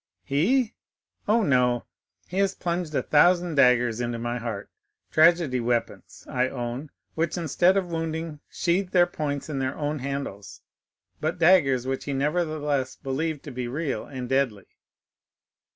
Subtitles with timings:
[0.23, 0.73] "He?
[1.27, 1.85] Oh, no,
[2.27, 4.71] he has plunged a thousand daggers into my heart,
[5.11, 10.61] tragedy weapons, I own, which instead of wounding sheathe their points in their own handles,
[11.19, 14.65] but daggers which he nevertheless believed to be real and deadly."